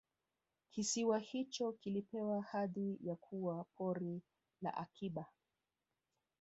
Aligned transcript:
kisiwa 0.69 1.19
hicho 1.19 1.71
kilipewa 1.71 2.41
hadhi 2.41 2.97
ya 3.03 3.15
kuwa 3.15 3.65
Pori 3.77 4.21
la 4.61 4.77
Akiba 4.77 5.25